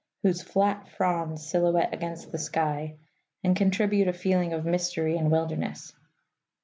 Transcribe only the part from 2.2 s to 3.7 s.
the sky and